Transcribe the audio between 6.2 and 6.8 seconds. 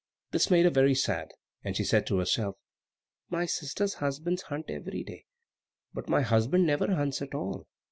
husband